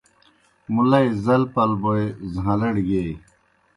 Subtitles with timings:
[0.73, 3.13] مُلئی زل پل بوئے زھاݩلَڑ گیئی۔